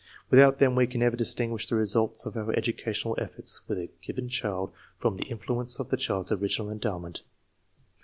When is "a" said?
3.77-3.91